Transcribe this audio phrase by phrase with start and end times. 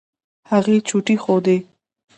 [0.51, 1.57] هغې چوټې ښودې.